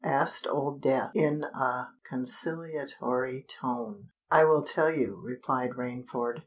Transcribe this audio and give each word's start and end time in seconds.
asked 0.03 0.47
Old 0.47 0.81
Death 0.81 1.11
in 1.13 1.43
a 1.43 1.87
conciliatory 2.09 3.43
tone. 3.47 4.09
"I 4.31 4.43
will 4.45 4.63
tell 4.63 4.89
you," 4.89 5.21
replied 5.23 5.73
Rainford. 5.75 6.39